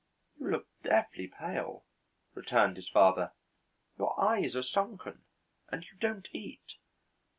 "You 0.39 0.49
look 0.49 0.65
deathly 0.81 1.27
pale," 1.27 1.85
returned 2.33 2.75
his 2.77 2.89
father. 2.89 3.33
"Your 3.99 4.19
eyes 4.19 4.55
are 4.55 4.63
sunken 4.63 5.25
and 5.71 5.83
you 5.83 5.95
don't 5.99 6.27
eat." 6.31 6.73